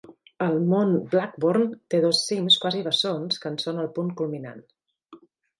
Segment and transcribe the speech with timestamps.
[0.43, 4.69] El mont Blackburn té dos cims quasi bessons que en són el punt culminant.